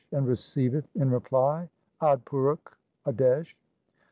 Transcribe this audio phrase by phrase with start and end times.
[0.13, 1.69] and receiveth in reply'
[2.01, 3.53] Adpurukh Adesh